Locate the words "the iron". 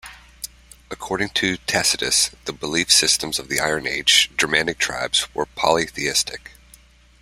3.49-3.85